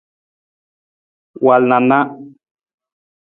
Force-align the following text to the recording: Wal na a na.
Wal 1.45 1.63
na 1.69 1.77
a 1.83 1.87
na. 1.89 1.99